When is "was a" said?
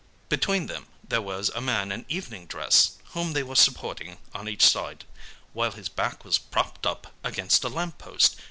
1.21-1.61